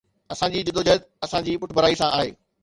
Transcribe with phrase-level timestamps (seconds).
[0.35, 2.35] اسان جي جدوجهد اسان جي پٺڀرائي سان آهي.